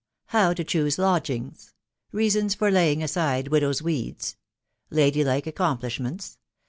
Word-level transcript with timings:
HOW 0.29 0.53
TO 0.53 0.63
CHOOSE 0.63 0.97
LODGINGS. 0.97 1.73
REASONS 2.11 2.55
FOR 2.55 2.71
LAYING 2.71 3.03
ASIDE 3.03 3.51
WlDOW*S 3.51 3.83
WEEDS.— 3.83 4.35
LADY 4.89 5.23
LIKE 5.23 5.45
ACCOMPLISHMENTS. 5.45 6.39